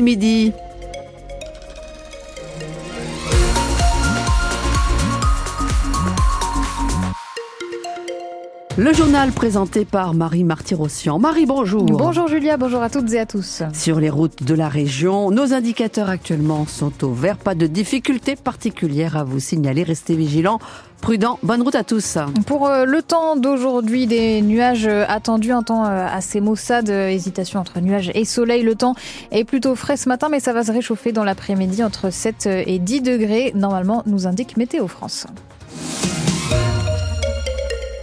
midi. 0.00 0.54
Le 8.78 8.94
journal 8.94 9.32
présenté 9.32 9.84
par 9.84 10.14
Marie 10.14 10.44
Martyrossian. 10.44 11.18
Marie, 11.18 11.44
bonjour. 11.44 11.84
Bonjour 11.84 12.26
Julia, 12.26 12.56
bonjour 12.56 12.80
à 12.80 12.88
toutes 12.88 13.12
et 13.12 13.20
à 13.20 13.26
tous. 13.26 13.62
Sur 13.74 14.00
les 14.00 14.08
routes 14.08 14.44
de 14.44 14.54
la 14.54 14.70
région, 14.70 15.30
nos 15.30 15.52
indicateurs 15.52 16.08
actuellement 16.08 16.64
sont 16.66 17.04
au 17.04 17.12
vert. 17.12 17.36
Pas 17.36 17.54
de 17.54 17.66
difficultés 17.66 18.34
particulières 18.34 19.18
à 19.18 19.24
vous 19.24 19.40
signaler. 19.40 19.82
Restez 19.82 20.14
vigilants. 20.16 20.58
Prudent, 21.02 21.38
bonne 21.42 21.60
route 21.60 21.74
à 21.74 21.84
tous. 21.84 22.16
Pour 22.46 22.66
euh, 22.66 22.86
le 22.86 23.02
temps 23.02 23.36
d'aujourd'hui, 23.36 24.06
des 24.06 24.40
nuages 24.40 24.86
euh, 24.86 25.04
attendus, 25.06 25.52
un 25.52 25.62
temps 25.62 25.84
euh, 25.84 26.06
assez 26.10 26.40
maussade, 26.40 26.88
hésitation 26.88 27.60
entre 27.60 27.78
nuages 27.80 28.10
et 28.14 28.24
soleil. 28.24 28.62
Le 28.62 28.74
temps 28.74 28.94
est 29.32 29.44
plutôt 29.44 29.74
frais 29.74 29.98
ce 29.98 30.08
matin, 30.08 30.28
mais 30.30 30.40
ça 30.40 30.54
va 30.54 30.64
se 30.64 30.72
réchauffer 30.72 31.12
dans 31.12 31.24
l'après-midi 31.24 31.84
entre 31.84 32.08
7 32.08 32.46
et 32.46 32.78
10 32.78 33.02
degrés. 33.02 33.52
Normalement, 33.54 34.02
nous 34.06 34.26
indique 34.26 34.56
Météo 34.56 34.88
France. 34.88 35.26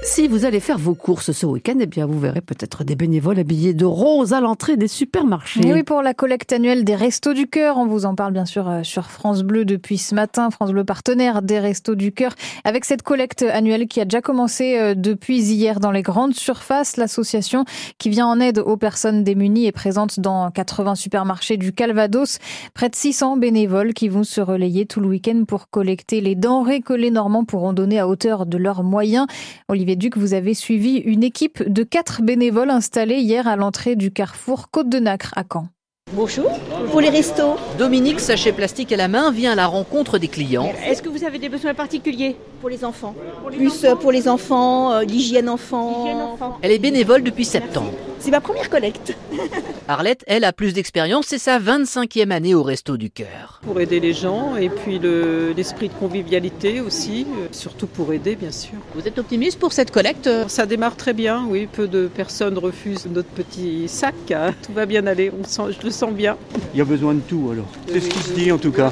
Si 0.01 0.29
vous 0.29 0.45
allez 0.45 0.61
faire 0.61 0.77
vos 0.77 0.95
courses 0.95 1.33
ce 1.33 1.45
week-end, 1.45 1.75
eh 1.81 1.85
bien, 1.85 2.05
vous 2.05 2.19
verrez 2.19 2.39
peut-être 2.39 2.85
des 2.85 2.95
bénévoles 2.95 3.37
habillés 3.37 3.73
de 3.73 3.83
rose 3.83 4.31
à 4.31 4.39
l'entrée 4.39 4.77
des 4.77 4.87
supermarchés. 4.87 5.59
oui, 5.73 5.83
pour 5.83 6.01
la 6.01 6.13
collecte 6.13 6.53
annuelle 6.53 6.85
des 6.85 6.95
Restos 6.95 7.33
du 7.33 7.47
Cœur. 7.47 7.77
On 7.77 7.85
vous 7.85 8.05
en 8.05 8.15
parle 8.15 8.31
bien 8.31 8.45
sûr 8.45 8.69
euh, 8.69 8.83
sur 8.83 9.07
France 9.07 9.43
Bleu 9.43 9.65
depuis 9.65 9.97
ce 9.97 10.15
matin. 10.15 10.51
France 10.51 10.71
Bleu 10.71 10.85
partenaire 10.85 11.41
des 11.41 11.59
Restos 11.59 11.95
du 11.95 12.13
Cœur. 12.13 12.33
Avec 12.63 12.85
cette 12.85 13.01
collecte 13.01 13.41
annuelle 13.43 13.87
qui 13.87 13.99
a 13.99 14.05
déjà 14.05 14.21
commencé 14.21 14.77
euh, 14.79 14.95
depuis 14.95 15.41
hier 15.41 15.81
dans 15.81 15.91
les 15.91 16.01
grandes 16.01 16.33
surfaces, 16.33 16.95
l'association 16.95 17.65
qui 17.97 18.09
vient 18.09 18.27
en 18.27 18.39
aide 18.39 18.59
aux 18.59 18.77
personnes 18.77 19.25
démunies 19.25 19.65
est 19.65 19.73
présente 19.73 20.21
dans 20.21 20.49
80 20.49 20.95
supermarchés 20.95 21.57
du 21.57 21.73
Calvados. 21.73 22.39
Près 22.73 22.87
de 22.87 22.95
600 22.95 23.35
bénévoles 23.35 23.93
qui 23.93 24.07
vont 24.07 24.23
se 24.23 24.39
relayer 24.39 24.85
tout 24.85 25.01
le 25.01 25.07
week-end 25.07 25.43
pour 25.45 25.69
collecter 25.69 26.21
les 26.21 26.35
denrées 26.35 26.81
que 26.81 26.93
les 26.93 27.11
Normands 27.11 27.43
pourront 27.43 27.73
donner 27.73 27.99
à 27.99 28.07
hauteur 28.07 28.45
de 28.45 28.57
leurs 28.57 28.83
moyens. 28.83 29.27
Olivier 29.67 29.88
que 29.97 30.19
vous 30.19 30.33
avez 30.33 30.53
suivi 30.53 30.97
une 30.97 31.23
équipe 31.23 31.67
de 31.67 31.83
quatre 31.83 32.21
bénévoles 32.21 32.69
installés 32.69 33.19
hier 33.19 33.47
à 33.47 33.55
l'entrée 33.55 33.95
du 33.95 34.11
carrefour 34.11 34.69
Côte 34.69 34.89
de 34.89 34.99
Nacre 34.99 35.33
à 35.35 35.43
Caen. 35.51 35.67
Bonjour, 36.13 36.51
pour 36.91 37.01
les 37.01 37.09
restos. 37.09 37.55
Dominique, 37.77 38.19
sachet 38.19 38.51
plastique 38.51 38.91
à 38.91 38.97
la 38.97 39.07
main, 39.07 39.31
vient 39.31 39.51
à 39.51 39.55
la 39.55 39.67
rencontre 39.67 40.17
des 40.17 40.27
clients. 40.27 40.71
Est-ce 40.85 41.01
que 41.01 41.09
vous 41.09 41.23
avez 41.23 41.37
des 41.37 41.49
besoins 41.49 41.73
particuliers 41.73 42.35
pour 42.61 42.69
les 42.69 42.83
enfants 42.83 43.15
Plus 43.47 43.83
euh, 43.83 43.95
pour 43.95 44.11
les 44.11 44.27
enfants, 44.27 44.91
euh, 44.91 45.03
l'hygiène 45.03 45.49
enfant. 45.49 46.57
Elle 46.61 46.71
est 46.71 46.79
bénévole 46.79 47.21
depuis 47.23 47.45
septembre. 47.45 47.91
C'est 48.19 48.31
ma 48.31 48.41
première 48.41 48.69
collecte. 48.69 49.15
Arlette, 49.87 50.23
elle, 50.27 50.43
a 50.43 50.51
plus 50.51 50.73
d'expérience, 50.73 51.25
c'est 51.27 51.37
sa 51.37 51.57
25e 51.57 52.31
année 52.31 52.53
au 52.53 52.63
Resto 52.63 52.97
du 52.97 53.09
Cœur. 53.09 53.61
Pour 53.63 53.79
aider 53.79 53.99
les 53.99 54.13
gens 54.13 54.57
et 54.57 54.69
puis 54.69 54.99
l'esprit 54.99 55.87
de 55.87 55.93
convivialité 55.93 56.81
aussi, 56.81 57.25
euh, 57.29 57.47
surtout 57.51 57.87
pour 57.87 58.11
aider 58.11 58.35
bien 58.35 58.51
sûr. 58.51 58.77
Vous 58.93 59.07
êtes 59.07 59.17
optimiste 59.17 59.57
pour 59.57 59.71
cette 59.71 59.91
collecte? 59.91 60.29
Ça 60.47 60.65
démarre 60.65 60.97
très 60.97 61.13
bien, 61.13 61.45
oui. 61.47 61.67
Peu 61.71 61.87
de 61.87 62.07
personnes 62.07 62.57
refusent 62.57 63.07
notre 63.09 63.29
petit 63.29 63.87
sac. 63.87 64.13
Hein. 64.31 64.53
Tout 64.65 64.73
va 64.73 64.85
bien 64.85 65.07
aller, 65.07 65.31
on 65.39 65.45
sent, 65.45 65.77
je 65.79 65.85
le 65.85 65.91
sens 65.91 66.11
bien. 66.11 66.37
Il 66.73 66.77
y 66.77 66.81
a 66.81 66.85
besoin 66.85 67.13
de 67.13 67.21
tout 67.21 67.49
alors. 67.51 67.67
C'est 67.87 68.01
ce 68.01 68.09
qui 68.09 68.19
se 68.19 68.33
dit 68.33 68.51
en 68.51 68.57
tout 68.57 68.71
cas. 68.71 68.91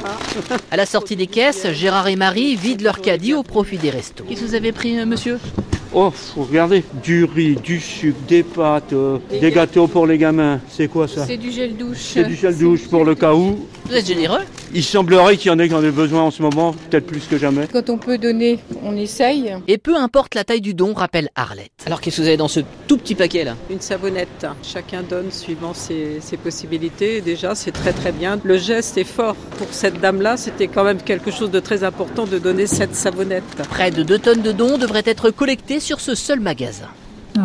À 0.71 0.77
la 0.77 0.85
sortie 0.85 1.15
des 1.15 1.27
caisses, 1.27 1.67
Gérard 1.73 2.07
et 2.07 2.15
Marie 2.15 2.55
vident 2.55 2.83
leur 2.83 3.01
caddie 3.01 3.33
au 3.33 3.43
profit 3.43 3.77
des 3.77 3.89
restos. 3.89 4.23
Qu'est-ce 4.23 4.41
que 4.41 4.45
vous 4.45 4.55
avez 4.55 4.71
pris, 4.71 4.97
euh, 4.97 5.05
monsieur? 5.05 5.37
Oh, 5.99 6.13
regardez, 6.35 6.83
du 7.03 7.23
riz, 7.25 7.55
du 7.55 7.79
sucre, 7.79 8.19
des 8.27 8.43
pâtes, 8.43 8.93
euh, 8.93 9.17
des 9.31 9.49
gâteaux 9.49 9.87
pour 9.87 10.05
les 10.05 10.19
gamins. 10.19 10.59
C'est 10.69 10.87
quoi 10.87 11.07
ça 11.07 11.25
C'est 11.25 11.37
du 11.37 11.49
gel 11.49 11.75
douche. 11.75 11.97
C'est 11.97 12.23
du 12.25 12.35
gel 12.35 12.55
douche 12.55 12.87
pour 12.87 13.03
le 13.03 13.15
cas 13.15 13.33
où. 13.33 13.65
Vous 13.87 13.95
êtes 13.95 14.05
généreux 14.05 14.41
Il 14.73 14.83
semblerait 14.83 15.37
qu'il 15.37 15.49
y 15.49 15.53
en 15.53 15.59
ait 15.59 15.67
qui 15.67 15.73
en 15.73 15.83
aient 15.83 15.91
besoin 15.91 16.23
en 16.23 16.31
ce 16.31 16.41
moment, 16.41 16.73
peut-être 16.89 17.05
plus 17.05 17.25
que 17.25 17.37
jamais. 17.37 17.67
Quand 17.71 17.89
on 17.89 17.97
peut 17.97 18.17
donner, 18.17 18.59
on 18.83 18.95
essaye. 18.97 19.53
Et 19.67 19.77
peu 19.77 19.95
importe 19.95 20.35
la 20.35 20.43
taille 20.43 20.61
du 20.61 20.73
don, 20.73 20.93
rappelle 20.93 21.29
Arlette. 21.35 21.71
Alors 21.85 22.01
qu'est-ce 22.01 22.17
que 22.17 22.21
vous 22.21 22.27
avez 22.27 22.37
dans 22.37 22.47
ce 22.47 22.59
tout 22.87 22.97
petit 22.97 23.15
paquet 23.15 23.43
là? 23.43 23.55
Une 23.69 23.81
savonnette. 23.81 24.45
Chacun 24.63 25.03
donne 25.03 25.31
suivant 25.31 25.73
ses, 25.73 26.19
ses 26.21 26.37
possibilités. 26.37 27.21
Déjà, 27.21 27.55
c'est 27.55 27.71
très 27.71 27.93
très 27.93 28.11
bien. 28.11 28.39
Le 28.43 28.57
geste 28.57 28.97
est 28.97 29.03
fort. 29.03 29.35
Pour 29.57 29.67
cette 29.71 29.99
dame-là, 30.01 30.37
c'était 30.37 30.67
quand 30.67 30.83
même 30.83 31.01
quelque 31.01 31.31
chose 31.31 31.51
de 31.51 31.59
très 31.59 31.83
important 31.83 32.25
de 32.25 32.37
donner 32.37 32.67
cette 32.67 32.95
savonnette. 32.95 33.43
Près 33.69 33.91
de 33.91 34.03
2 34.03 34.19
tonnes 34.19 34.41
de 34.41 34.51
dons 34.51 34.77
devraient 34.77 35.03
être 35.05 35.31
collectés 35.31 35.79
sur 35.79 36.01
ce 36.01 36.13
seul 36.15 36.39
magasin. 36.39 36.89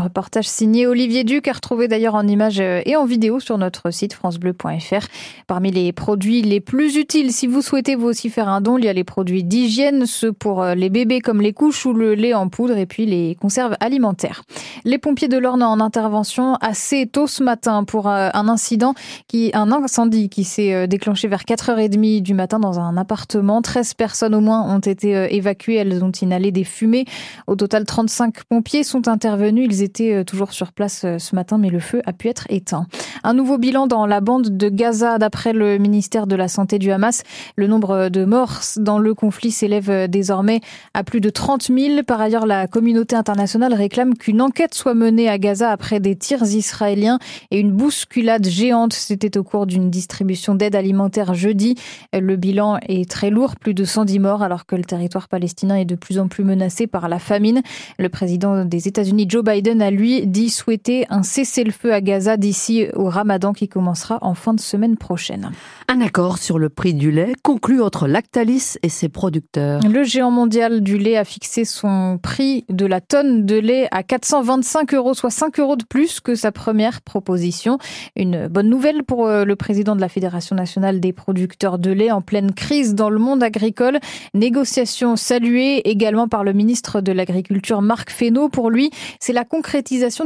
Reportage 0.03 0.49
signé 0.49 0.87
Olivier 0.87 1.25
Duc, 1.25 1.49
à 1.49 1.53
retrouver 1.53 1.89
d'ailleurs 1.89 2.15
en 2.15 2.27
images 2.27 2.61
euh, 2.61 2.83
et 2.85 2.97
en 2.97 3.05
vidéo 3.05 3.41
sur 3.41 3.57
notre 3.57 3.91
site 3.91 4.13
francebleu.fr. 4.13 5.07
Parmi 5.47 5.71
les 5.71 5.93
produits 5.93 6.43
les 6.43 6.61
plus 6.61 6.97
utiles, 6.97 7.33
si 7.33 7.47
vous 7.47 7.63
souhaitez 7.63 7.95
vous 7.95 8.09
aussi 8.09 8.29
faire 8.29 8.49
un 8.49 8.61
don, 8.61 8.79
il 8.79 8.85
y 8.85 8.89
a 8.89 8.93
les 8.93 9.05
produits 9.05 9.45
d'hygiène, 9.45 10.07
ceux 10.07 10.33
pour 10.33 10.63
euh, 10.63 10.75
les 10.75 10.91
bébés 10.91 11.21
comme 11.21 11.41
les 11.41 11.53
couches 11.53 11.87
ou 11.87 11.93
le 11.93 12.15
lait 12.15 12.35
en 12.35 12.49
poudre 12.49 12.77
et 12.77 12.87
puis 12.87 13.07
les 13.07 13.37
conserves 13.41 13.77
alimentaires. 13.81 14.43
Les 14.85 14.99
pompiers 14.99 15.29
de 15.29 15.39
l'Orne 15.39 15.63
en 15.63 15.79
intervention 15.81 16.57
assez 16.57 17.07
tôt 17.07 17.27
ce 17.27 17.43
matin 17.43 17.85
pour 17.85 18.09
euh, 18.09 18.29
un 18.35 18.49
incident 18.49 18.95
qui, 19.29 19.51
un 19.55 19.71
incendie 19.71 20.29
qui 20.29 20.45
s'est 20.45 20.89
déclenché 20.89 21.29
vers 21.29 21.43
4h30 21.43 22.23
du 22.23 22.35
matin 22.35 22.59
dans 22.59 22.81
un 22.81 22.97
appartement. 22.97 23.63
13 23.63 23.95
personnes 23.95 24.35
au 24.35 24.41
moins 24.41 24.63
ont 24.75 24.81
été 24.81 25.35
évacuées. 25.35 25.77
Elles 25.77 26.03
ont 26.05 26.11
inhalé 26.11 26.51
des 26.51 26.65
fumées. 26.65 27.05
Au 27.47 27.55
total, 27.55 27.85
35 27.85 28.45
pompiers 28.45 28.83
sont 28.83 29.09
intervenus. 29.09 29.69
Ils 29.71 29.83
euh, 30.01 30.25
toujours 30.25 30.53
sur 30.53 30.73
place 30.73 31.03
euh, 31.05 31.19
ce 31.19 31.35
matin, 31.35 31.59
mais 31.59 31.71
le 31.71 31.81
feu 31.81 32.03
a 32.07 32.13
pu 32.13 32.29
être 32.29 32.47
éteint. 32.49 32.87
Un 33.25 33.35
nouveau 33.35 33.59
bilan 33.59 33.87
dans 33.87 34.07
la 34.07 34.21
bande 34.21 34.57
de 34.57 34.69
Gaza, 34.69 35.19
d'après 35.19 35.53
le 35.53 35.79
ministère 35.79 36.27
de 36.27 36.37
la 36.37 36.49
Santé 36.49 36.79
du 36.79 36.91
Hamas. 36.91 37.23
Le 37.57 37.67
nombre 37.67 38.09
de 38.09 38.25
morts 38.25 38.61
dans 38.77 38.99
le 38.99 39.15
conflit 39.15 39.51
s'élève 39.51 39.91
euh, 39.91 40.07
désormais 40.07 40.61
à 40.95 41.05
plus 41.05 41.21
de 41.21 41.31
30 41.31 41.71
000. 41.77 42.03
Par 42.05 42.21
ailleurs, 42.21 42.47
la 42.47 42.67
communauté 42.67 43.17
internationale 43.17 43.75
réclame 43.75 44.15
qu'une 44.15 44.43
enquête 44.43 44.75
soit 44.75 44.95
menée 44.95 45.29
à 45.29 45.39
Gaza 45.39 45.71
après 45.71 46.01
des 46.01 46.17
tirs 46.17 46.43
israéliens 46.43 47.19
et 47.51 47.61
une 47.61 47.73
bousculade 47.73 48.47
géante. 48.47 48.93
C'était 48.93 49.39
au 49.39 49.45
cours 49.45 49.67
d'une 49.67 49.91
distribution 49.91 50.55
d'aide 50.55 50.75
alimentaire 50.75 51.35
jeudi. 51.35 51.77
Le 52.13 52.37
bilan 52.37 52.79
est 52.89 53.09
très 53.09 53.31
lourd, 53.31 53.57
plus 53.57 53.75
de 53.75 53.85
110 53.85 54.19
morts, 54.19 54.43
alors 54.43 54.67
que 54.67 54.77
le 54.77 54.85
territoire 54.85 55.29
palestinien 55.29 55.77
est 55.77 55.85
de 55.85 55.95
plus 55.95 56.19
en 56.19 56.29
plus 56.29 56.45
menacé 56.45 56.87
par 56.87 57.09
la 57.09 57.19
famine. 57.19 57.63
Le 57.99 58.09
président 58.09 58.65
des 58.65 58.89
États-Unis, 58.89 59.27
Joe 59.29 59.45
Biden, 59.45 59.63
Biden 59.63 59.82
a 59.83 59.91
lui 59.91 60.27
dit 60.27 60.49
souhaiter 60.49 61.07
un 61.11 61.23
cessez-le-feu 61.23 61.93
à 61.93 62.01
Gaza 62.01 62.37
d'ici 62.37 62.87
au 62.95 63.05
Ramadan 63.05 63.53
qui 63.53 63.69
commencera 63.69 64.19
en 64.23 64.35
fin 64.35 64.55
de 64.55 64.61
semaine 64.61 64.97
prochaine. 64.97 65.51
Un 65.89 66.01
accord 66.01 66.39
sur 66.39 66.59
le 66.59 66.69
prix 66.69 66.95
du 66.95 67.11
lait 67.11 67.33
conclu 67.43 67.83
entre 67.83 68.07
Lactalis 68.07 68.77
et 68.83 68.89
ses 68.89 69.09
producteurs. 69.09 69.81
Le 69.87 70.05
géant 70.05 70.31
mondial 70.31 70.81
du 70.81 70.97
lait 70.97 71.17
a 71.17 71.25
fixé 71.25 71.65
son 71.65 72.19
prix 72.23 72.65
de 72.69 72.87
la 72.87 73.01
tonne 73.01 73.45
de 73.45 73.57
lait 73.57 73.89
à 73.91 74.03
425 74.03 74.95
euros, 74.95 75.15
soit 75.15 75.31
5 75.31 75.59
euros 75.61 75.77
de 75.77 75.85
plus 75.85 76.21
que 76.21 76.35
sa 76.35 76.53
première 76.53 77.03
proposition. 77.03 77.79
Une 78.17 78.49
bonne 78.49 78.69
nouvelle 78.69 79.03
pour 79.03 79.27
euh, 79.27 79.45
le 79.45 79.57
président 79.57 79.97
de 79.97 80.01
la 80.01 80.09
Fédération 80.09 80.57
nationale 80.57 81.01
des 81.01 81.13
producteurs 81.13 81.79
de 81.79 81.91
lait 81.91 82.11
en 82.11 82.23
pleine 82.23 82.53
crise 82.53 82.95
dans 82.95 83.11
le 83.11 83.19
monde 83.19 83.43
agricole. 83.43 83.99
Négociation 84.35 85.17
saluée 85.17 85.89
également 85.89 86.29
par 86.29 86.45
le 86.45 86.53
ministre 86.53 87.01
de 87.01 87.13
l'Agriculture 87.13 87.83
Marc 87.83 88.11
Fesneau. 88.11 88.49
Pour 88.49 88.71
lui, 88.71 88.91
c'est 89.21 89.33
la 89.33 89.45
concrétisation 89.45 89.72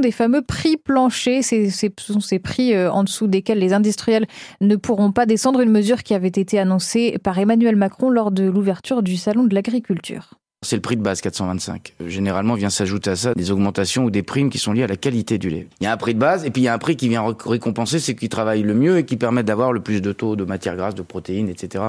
des 0.01 0.13
fameux 0.13 0.43
prix 0.43 0.77
planchers. 0.77 1.45
Ce 1.45 1.89
sont 1.99 2.21
ces 2.21 2.39
prix 2.39 2.75
euh, 2.75 2.91
en 2.91 3.05
dessous 3.05 3.27
desquels 3.27 3.59
les 3.59 3.73
industriels 3.73 4.27
ne 4.61 4.77
pourront 4.77 5.13
pas 5.13 5.27
descendre. 5.27 5.61
Une 5.61 5.71
mesure 5.71 6.03
qui 6.03 6.15
avait 6.15 6.29
été 6.29 6.59
annoncée 6.59 7.19
par 7.23 7.39
Emmanuel 7.39 7.77
Macron 7.77 8.11
lors 8.11 8.31
de 8.31 8.45
l'ouverture 8.45 9.03
du 9.03 9.17
Salon 9.17 9.45
de 9.45 9.55
l'agriculture. 9.55 10.35
C'est 10.63 10.77
le 10.77 10.83
prix 10.83 10.97
de 10.97 11.03
base 11.03 11.21
425. 11.21 11.95
Euh, 12.01 12.09
généralement 12.09 12.55
vient 12.55 12.71
s'ajouter 12.71 13.11
à 13.11 13.17
ça 13.17 13.35
des 13.35 13.51
augmentations 13.51 14.05
ou 14.05 14.11
des 14.11 14.23
primes 14.23 14.51
qui 14.51 14.59
sont 14.59 14.73
liées 14.73 14.83
à 14.83 14.89
la 14.89 14.97
qualité 14.97 15.39
du 15.39 15.49
lait. 15.49 15.69
Il 15.81 15.85
y 15.85 15.87
a 15.87 15.93
un 15.93 15.97
prix 15.97 16.15
de 16.15 16.19
base 16.19 16.45
et 16.45 16.51
puis 16.51 16.63
il 16.63 16.65
y 16.65 16.69
a 16.69 16.75
un 16.75 16.79
prix 16.79 16.97
qui 16.97 17.09
vient 17.09 17.25
récompenser 17.45 18.01
ceux 18.01 18.15
qui 18.15 18.29
travaillent 18.29 18.63
le 18.63 18.75
mieux 18.75 18.99
et 18.99 19.05
qui 19.05 19.17
permettent 19.17 19.47
d'avoir 19.47 19.73
le 19.73 19.81
plus 19.81 20.01
de 20.01 20.13
taux 20.13 20.35
de 20.35 20.45
matières 20.45 20.77
grasses, 20.77 20.95
de 20.95 21.03
protéines, 21.03 21.49
etc. 21.49 21.85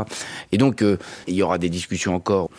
Et 0.51 0.57
donc 0.57 0.81
euh, 0.81 0.98
il 1.27 1.33
y 1.33 1.42
aura 1.42 1.57
des 1.57 1.69
discussions 1.69 2.13
encore 2.13 2.50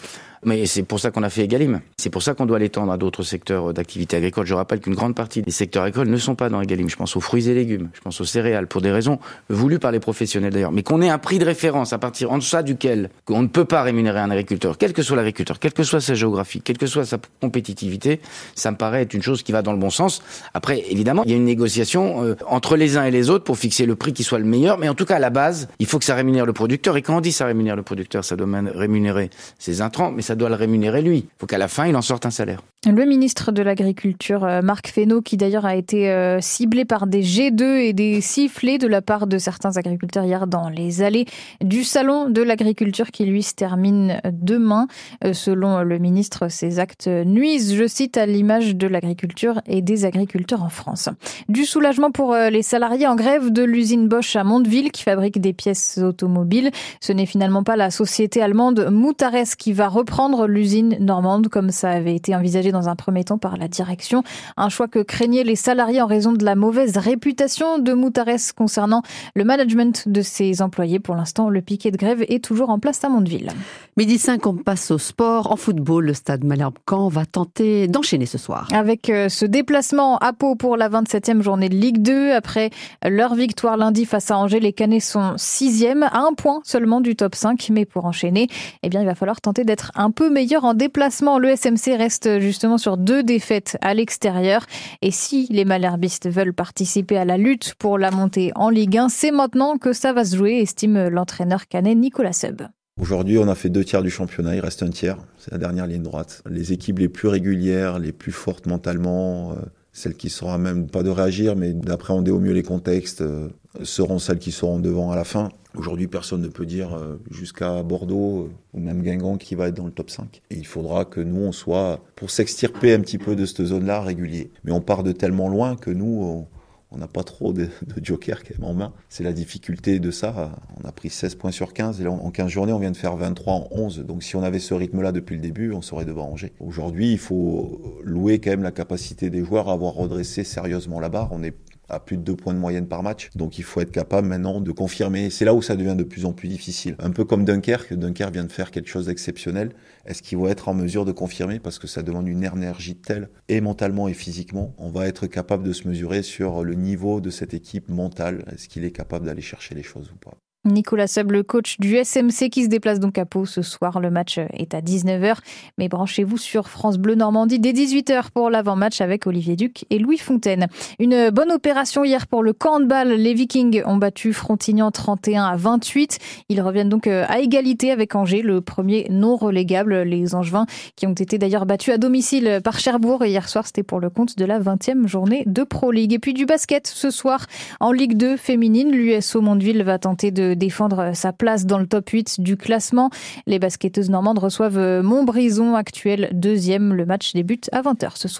mais 0.44 0.67
c'est 0.67 0.82
pour 0.82 1.00
ça 1.00 1.11
qu'on 1.11 1.23
a 1.23 1.31
fait 1.31 1.44
Egalim. 1.44 1.81
C'est 1.96 2.11
pour 2.11 2.23
ça 2.23 2.35
qu'on 2.35 2.46
doit 2.46 2.58
l'étendre 2.58 2.93
à 2.93 2.96
d'autres 2.96 3.23
secteurs 3.23 3.73
d'activité 3.73 4.17
agricole. 4.17 4.46
Je 4.46 4.55
rappelle 4.55 4.81
qu'une 4.81 4.94
grande 4.94 5.14
partie 5.14 5.43
des 5.43 5.50
secteurs 5.50 5.82
agricoles 5.82 6.08
ne 6.08 6.17
sont 6.17 6.35
pas 6.35 6.49
dans 6.49 6.61
Egalim. 6.61 6.88
Je 6.88 6.96
pense 6.96 7.17
aux 7.17 7.20
fruits 7.20 7.49
et 7.49 7.55
légumes, 7.55 7.88
je 7.93 8.00
pense 8.00 8.20
aux 8.20 8.25
céréales, 8.25 8.67
pour 8.67 8.81
des 8.81 8.90
raisons 8.90 9.19
voulues 9.49 9.79
par 9.79 9.93
les 9.93 10.00
professionnels 10.00 10.52
d'ailleurs. 10.52 10.73
Mais 10.73 10.82
qu'on 10.82 11.02
ait 11.02 11.08
un 11.08 11.19
prix 11.19 11.38
de 11.38 11.44
référence 11.44 11.93
à 11.93 11.99
partir 11.99 12.32
en 12.32 12.38
deçà 12.38 12.62
duquel 12.62 13.11
on 13.29 13.43
ne 13.43 13.49
peut 13.49 13.64
pas 13.64 13.82
rémunérer 13.82 14.20
un 14.20 14.31
agriculteur, 14.31 14.79
quel 14.79 14.93
que 14.93 15.02
soit 15.02 15.17
l'agriculteur, 15.17 15.58
quelle 15.58 15.73
que 15.73 15.82
soit 15.82 16.00
sa 16.00 16.14
géographie, 16.14 16.61
quelle 16.61 16.79
que 16.79 16.87
soit 16.87 17.05
sa 17.05 17.19
compétitivité, 17.40 18.20
ça 18.55 18.70
me 18.70 18.76
paraît 18.76 19.02
être 19.02 19.14
une 19.14 19.23
chose 19.23 19.43
qui 19.43 19.52
va 19.52 19.62
dans 19.62 19.73
le 19.73 19.79
bon 19.79 19.90
sens. 19.90 20.23
Après, 20.55 20.85
évidemment, 20.90 21.23
il 21.25 21.31
y 21.31 21.35
a 21.35 21.37
une 21.37 21.44
négociation 21.44 22.25
euh, 22.25 22.37
entre 22.46 22.76
les 22.76 22.96
uns 22.96 23.05
et 23.05 23.11
les 23.11 23.31
autres 23.31 23.44
pour 23.44 23.58
fixer 23.58 23.87
le 23.87 23.96
prix 23.96 24.12
qui 24.12 24.25
soit 24.25 24.38
le 24.38 24.44
meilleur. 24.44 24.79
Mais 24.79 24.88
en 24.88 24.94
tout 24.94 25.05
cas, 25.05 25.17
à 25.17 25.19
la 25.19 25.31
base, 25.31 25.69
il 25.79 25.87
faut 25.87 25.99
que 25.99 26.05
ça 26.05 26.14
rémunère 26.14 26.46
le 26.46 26.52
producteur. 26.52 26.96
Et 26.96 27.02
quand 27.02 27.17
on 27.17 27.20
dit 27.20 27.32
ça 27.32 27.46
rémunère 27.46 27.76
le 27.76 27.82
producteur, 27.82 28.25
ça 28.25 28.37
doit 28.37 28.49
rémunérer 28.75 29.31
ses 29.58 29.81
intrants, 29.81 30.11
ça 30.28 30.34
doit 30.34 30.50
le 30.50 30.56
rémunérer 30.56 31.00
lui. 31.00 31.19
Il 31.20 31.38
faut 31.38 31.46
qu'à 31.46 31.56
la 31.56 31.69
fin, 31.69 31.86
il 31.86 31.96
en 31.96 32.02
sorte 32.02 32.26
un 32.26 32.30
salaire. 32.30 32.60
Le 32.86 33.04
ministre 33.06 33.50
de 33.50 33.60
l'Agriculture, 33.60 34.44
euh, 34.44 34.62
Marc 34.62 34.86
Fesneau, 34.86 35.20
qui 35.20 35.36
d'ailleurs 35.36 35.66
a 35.66 35.75
été 35.75 36.12
euh, 36.12 36.38
ciblé 36.40 36.84
par 36.84 37.08
des 37.08 37.25
G2 37.25 37.60
et 37.78 37.92
des 37.92 38.20
sifflets 38.20 38.78
de 38.78 38.86
la 38.86 39.02
part 39.02 39.26
de 39.26 39.36
certains 39.36 39.76
agriculteurs 39.76 40.25
hier 40.25 40.46
dans 40.46 40.69
les 40.69 41.02
allées 41.02 41.25
du 41.60 41.82
Salon 41.82 42.30
de 42.30 42.40
l'Agriculture 42.40 43.10
qui 43.10 43.25
lui 43.25 43.42
se 43.42 43.54
termine 43.54 44.20
demain. 44.30 44.86
Euh, 45.25 45.32
selon 45.32 45.80
le 45.80 45.98
ministre, 45.98 46.46
ces 46.52 46.78
actes 46.78 47.08
nuisent, 47.08 47.75
je 47.75 47.84
cite, 47.84 48.16
à 48.16 48.26
l'image 48.26 48.76
de 48.76 48.86
l'agriculture 48.86 49.60
et 49.66 49.82
des 49.82 50.04
agriculteurs 50.04 50.62
en 50.62 50.69
France. 50.69 51.08
Du 51.48 51.64
soulagement 51.64 52.12
pour 52.12 52.32
les 52.36 52.62
salariés 52.62 53.08
en 53.08 53.16
grève 53.16 53.50
de 53.50 53.64
l'usine 53.64 54.06
Bosch 54.06 54.36
à 54.36 54.44
Mondeville 54.44 54.92
qui 54.92 55.02
fabrique 55.02 55.40
des 55.40 55.52
pièces 55.52 55.98
automobiles. 55.98 56.70
Ce 57.00 57.12
n'est 57.12 57.26
finalement 57.26 57.64
pas 57.64 57.75
la 57.75 57.90
société 57.90 58.40
allemande 58.40 58.88
Moutares 58.92 59.56
qui 59.58 59.72
va 59.72 59.88
reprendre 59.88 60.46
l'usine 60.46 60.96
normande 61.00 61.48
comme 61.48 61.70
ça 61.70 61.90
avait 61.90 62.14
été 62.14 62.36
envisagé 62.36 62.67
dans 62.72 62.88
un 62.88 62.96
premier 62.96 63.24
temps 63.24 63.38
par 63.38 63.56
la 63.56 63.68
direction. 63.68 64.22
Un 64.56 64.68
choix 64.68 64.88
que 64.88 65.00
craignaient 65.00 65.44
les 65.44 65.56
salariés 65.56 66.02
en 66.02 66.06
raison 66.06 66.32
de 66.32 66.44
la 66.44 66.54
mauvaise 66.54 66.96
réputation 66.96 67.78
de 67.78 67.92
Moutares 67.92 68.54
concernant 68.56 69.02
le 69.34 69.44
management 69.44 70.08
de 70.08 70.22
ses 70.22 70.62
employés. 70.62 70.98
Pour 70.98 71.14
l'instant, 71.14 71.48
le 71.48 71.62
piquet 71.62 71.90
de 71.90 71.96
grève 71.96 72.24
est 72.28 72.44
toujours 72.44 72.70
en 72.70 72.78
place 72.78 73.02
à 73.04 73.08
Mondeville. 73.08 73.50
Midi 73.96 74.18
5, 74.18 74.46
on 74.46 74.54
passe 74.54 74.90
au 74.90 74.98
sport. 74.98 75.50
En 75.50 75.56
football, 75.56 76.06
le 76.06 76.14
stade 76.14 76.44
Malherbe-Camp 76.44 77.08
va 77.08 77.26
tenter 77.26 77.88
d'enchaîner 77.88 78.26
ce 78.26 78.38
soir. 78.38 78.68
Avec 78.72 79.10
euh, 79.10 79.28
ce 79.28 79.44
déplacement 79.44 80.18
à 80.18 80.32
Pau 80.32 80.54
pour 80.54 80.76
la 80.76 80.88
27e 80.88 81.42
journée 81.42 81.68
de 81.68 81.74
Ligue 81.74 82.02
2, 82.02 82.32
après 82.32 82.70
leur 83.04 83.34
victoire 83.34 83.76
lundi 83.76 84.04
face 84.04 84.30
à 84.30 84.38
Angers, 84.38 84.60
les 84.60 84.72
Canets 84.72 85.00
sont 85.00 85.34
6e, 85.34 86.02
à 86.02 86.20
un 86.20 86.32
point 86.32 86.60
seulement 86.64 87.00
du 87.00 87.16
top 87.16 87.34
5. 87.34 87.68
Mais 87.70 87.84
pour 87.84 88.04
enchaîner, 88.04 88.48
eh 88.82 88.88
bien, 88.88 89.00
il 89.00 89.06
va 89.06 89.14
falloir 89.14 89.40
tenter 89.40 89.64
d'être 89.64 89.90
un 89.94 90.10
peu 90.10 90.30
meilleur 90.30 90.64
en 90.64 90.74
déplacement. 90.74 91.38
Le 91.38 91.54
SMC 91.56 91.96
reste 91.96 92.40
juste 92.40 92.57
justement 92.58 92.76
sur 92.76 92.96
deux 92.96 93.22
défaites 93.22 93.78
à 93.82 93.94
l'extérieur. 93.94 94.66
Et 95.00 95.12
si 95.12 95.46
les 95.49 95.64
Malherbistes 95.64 96.28
veulent 96.28 96.52
participer 96.52 97.16
à 97.16 97.25
la 97.25 97.37
lutte 97.37 97.75
pour 97.78 97.99
la 97.99 98.10
montée 98.10 98.50
en 98.56 98.69
Ligue 98.69 98.99
1, 98.99 99.10
c'est 99.10 99.31
maintenant 99.31 99.78
que 99.78 99.93
ça 99.93 100.12
va 100.12 100.25
se 100.25 100.34
jouer, 100.34 100.58
estime 100.58 101.06
l'entraîneur 101.06 101.69
canet 101.69 101.96
Nicolas 101.96 102.32
Seb. 102.32 102.62
Aujourd'hui, 103.00 103.38
on 103.38 103.46
a 103.46 103.55
fait 103.55 103.69
deux 103.69 103.84
tiers 103.84 104.02
du 104.02 104.10
championnat, 104.10 104.56
il 104.56 104.60
reste 104.60 104.82
un 104.82 104.90
tiers, 104.90 105.19
c'est 105.38 105.52
la 105.52 105.58
dernière 105.58 105.87
ligne 105.87 106.02
droite. 106.02 106.43
Les 106.50 106.72
équipes 106.72 106.99
les 106.99 107.08
plus 107.08 107.28
régulières, 107.28 108.00
les 108.00 108.10
plus 108.10 108.32
fortes 108.32 108.66
mentalement, 108.66 109.52
euh, 109.52 109.54
celles 109.93 110.14
qui 110.14 110.28
seront 110.28 110.58
même 110.58 110.88
pas 110.88 111.04
de 111.04 111.11
réagir, 111.11 111.54
mais 111.54 111.72
d'appréhender 111.72 112.32
au 112.32 112.40
mieux 112.40 112.54
les 112.54 112.64
contextes, 112.64 113.20
euh, 113.20 113.50
seront 113.84 114.19
celles 114.19 114.38
qui 114.38 114.52
seront 114.52 114.78
devant 114.78 115.10
à 115.10 115.16
la 115.16 115.25
fin. 115.25 115.50
Aujourd'hui, 115.75 116.08
personne 116.08 116.40
ne 116.40 116.48
peut 116.48 116.66
dire 116.66 116.94
euh, 116.94 117.20
jusqu'à 117.30 117.82
Bordeaux 117.82 118.44
euh, 118.44 118.50
ou 118.75 118.80
même 118.80 119.02
Guingamp 119.02 119.36
qui 119.36 119.54
va 119.54 119.69
être 119.69 119.76
dans 119.76 119.86
le 119.86 119.92
top 119.92 120.10
5. 120.10 120.42
Et 120.50 120.56
il 120.56 120.66
faudra 120.66 121.04
que 121.04 121.20
nous, 121.20 121.40
on 121.40 121.52
soit, 121.52 122.00
pour 122.16 122.30
s'extirper 122.30 122.94
un 122.94 123.00
petit 123.00 123.19
peu 123.19 123.36
de 123.36 123.44
cette 123.44 123.64
zone-là, 123.64 124.00
régulier. 124.00 124.50
Mais 124.64 124.72
on 124.72 124.80
part 124.80 125.02
de 125.02 125.12
tellement 125.12 125.48
loin 125.48 125.76
que 125.76 125.90
nous, 125.90 126.46
on 126.90 126.96
n'a 126.96 127.06
pas 127.06 127.22
trop 127.22 127.52
de, 127.52 127.64
de 127.82 128.04
joker 128.04 128.42
quand 128.42 128.58
même 128.58 128.69
en 128.69 128.75
main. 128.75 128.92
C'est 129.08 129.25
la 129.25 129.32
difficulté 129.32 129.98
de 130.00 130.10
ça. 130.10 130.52
On 130.82 130.88
a 130.88 130.92
pris 130.92 131.10
16 131.10 131.34
points 131.34 131.50
sur 131.50 131.75
15 131.75 132.00
et 132.00 132.06
en 132.06 132.30
15 132.30 132.48
journées, 132.48 132.72
on 132.72 132.78
vient 132.78 132.90
de 132.90 132.96
faire 132.96 133.16
23 133.16 133.52
en 133.52 133.69
11. 133.70 134.04
Donc 134.06 134.22
si 134.22 134.36
on 134.36 134.42
avait 134.42 134.58
ce 134.58 134.75
rythme-là 134.75 135.12
depuis 135.12 135.36
le 135.36 135.42
début, 135.42 135.72
on 135.72 135.82
serait 135.82 136.06
devant 136.06 136.30
Angers. 136.30 136.52
Aujourd'hui, 136.60 137.12
il 137.12 137.19
faut 137.19 138.00
louer 138.02 138.38
quand 138.38 138.50
même 138.50 138.62
la 138.62 138.72
capacité 138.72 139.28
des 139.28 139.44
joueurs 139.44 139.69
à 139.69 139.75
avoir 139.75 139.94
redressé 139.94 140.44
sérieusement 140.44 140.98
la 140.98 141.10
barre. 141.10 141.28
On 141.32 141.42
est 141.42 141.54
à 141.88 142.00
plus 142.00 142.17
de 142.17 142.23
deux 142.23 142.37
points 142.37 142.55
de 142.55 142.58
moyenne 142.58 142.87
par 142.87 143.02
match. 143.02 143.31
Donc 143.35 143.58
il 143.58 143.64
faut 143.64 143.81
être 143.81 143.90
capable 143.90 144.29
maintenant 144.29 144.61
de 144.61 144.73
confirmer. 144.73 145.31
C'est 145.31 145.44
là 145.44 145.55
où 145.55 145.62
ça 145.62 145.76
devient 145.76 145.96
de 145.96 146.05
plus 146.05 146.25
en 146.25 146.32
plus 146.32 146.49
difficile. 146.49 146.96
Un 146.99 147.11
peu 147.11 147.25
comme 147.25 147.44
Dunkerque. 147.44 147.94
Dunkerque 147.94 148.32
vient 148.32 148.44
de 148.44 148.52
faire 148.52 148.70
quelque 148.70 148.88
chose 148.88 149.06
d'exceptionnel. 149.06 149.73
Est-ce 150.06 150.23
qu'ils 150.23 150.38
vont 150.38 150.49
être 150.49 150.69
en 150.69 150.75
mesure 150.75 151.05
de 151.05 151.12
confirmer? 151.12 151.58
Parce 151.58 151.79
que 151.79 151.87
ça 151.87 152.02
demande 152.02 152.29
une 152.29 152.44
énergie 152.44 152.96
telle, 152.96 153.29
et 153.49 153.61
mentalement 153.61 154.08
et 154.08 154.14
physiquement. 154.14 154.75
On 154.79 154.90
va 154.90 155.06
être 155.06 155.26
capable 155.26 155.64
de 155.64 155.73
se 155.73 155.87
mesurer 155.87 156.23
sur 156.23 156.64
le 156.64 156.75
niveau 156.75 157.20
de 157.20 157.31
cette 157.31 157.52
équipe 157.55 157.88
mentale. 157.88 158.44
Est-ce 158.52 158.69
qu'il 158.69 158.85
est 158.85 158.93
capable 158.93 159.26
d'aller 159.26 159.43
chercher 159.43 159.75
les 159.75 159.82
choses 159.82 160.11
ou 160.11 160.17
pas? 160.17 160.38
Nicolas 160.68 161.06
Seb, 161.06 161.32
le 161.32 161.42
coach 161.42 161.78
du 161.80 161.96
SMC 161.96 162.50
qui 162.50 162.64
se 162.64 162.68
déplace 162.68 163.00
donc 163.00 163.18
à 163.18 163.24
Pau 163.24 163.46
ce 163.46 163.62
soir. 163.62 164.00
Le 164.00 164.10
match 164.10 164.38
est 164.52 164.74
à 164.74 164.80
19h. 164.80 165.36
Mais 165.78 165.88
branchez-vous 165.88 166.38
sur 166.38 166.68
France 166.68 166.98
Bleu 166.98 167.14
Normandie 167.14 167.58
dès 167.58 167.72
18h 167.72 168.30
pour 168.32 168.50
l'avant-match 168.50 169.00
avec 169.00 169.26
Olivier 169.26 169.56
Duc 169.56 169.84
et 169.90 169.98
Louis 169.98 170.18
Fontaine. 170.18 170.68
Une 170.98 171.30
bonne 171.30 171.50
opération 171.50 172.04
hier 172.04 172.26
pour 172.26 172.42
le 172.42 172.54
handball. 172.64 173.08
Les 173.08 173.34
Vikings 173.34 173.82
ont 173.86 173.96
battu 173.96 174.32
Frontignan 174.32 174.90
31 174.90 175.44
à 175.44 175.56
28. 175.56 176.18
Ils 176.48 176.60
reviennent 176.60 176.88
donc 176.88 177.06
euh, 177.06 177.24
à 177.28 177.40
égalité 177.40 177.90
avec 177.90 178.14
Angers, 178.14 178.42
le 178.42 178.60
premier 178.60 179.06
non 179.10 179.36
relégable. 179.36 180.02
Les 180.02 180.34
Angevins 180.34 180.66
qui 180.96 181.06
ont 181.06 181.12
été 181.12 181.38
d'ailleurs 181.38 181.66
battus 181.66 181.94
à 181.94 181.98
domicile 181.98 182.60
par 182.62 182.78
Cherbourg. 182.78 183.24
Et 183.24 183.30
hier 183.30 183.48
soir, 183.48 183.66
c'était 183.66 183.82
pour 183.82 184.00
le 184.00 184.10
compte 184.10 184.36
de 184.36 184.44
la 184.44 184.60
20e 184.60 185.06
journée 185.06 185.44
de 185.46 185.62
Pro 185.62 185.90
League. 185.90 186.12
Et 186.12 186.18
puis 186.18 186.34
du 186.34 186.46
basket 186.46 186.86
ce 186.86 187.10
soir 187.10 187.46
en 187.80 187.92
Ligue 187.92 188.16
2 188.16 188.36
féminine. 188.36 188.90
L'USO 188.90 189.40
Mondeville 189.40 189.82
va 189.82 189.98
tenter 189.98 190.30
de 190.30 190.54
défendre 190.58 191.12
sa 191.14 191.32
place 191.32 191.64
dans 191.64 191.78
le 191.78 191.87
top 191.87 192.10
8 192.10 192.40
du 192.40 192.56
classement. 192.56 193.10
Les 193.46 193.58
basketteuses 193.58 194.10
normandes 194.10 194.38
reçoivent 194.38 195.02
Montbrison, 195.02 195.75
actuel 195.75 196.28
deuxième. 196.32 196.93
Le 196.93 197.06
match 197.06 197.32
débute 197.32 197.70
à 197.72 197.81
20h 197.82 198.10
ce 198.16 198.28
soir. 198.28 198.37